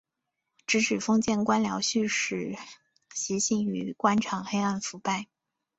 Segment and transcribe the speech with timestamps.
[0.65, 2.57] 直指封建官僚胥吏
[3.13, 5.27] 习性与官场黑暗腐败。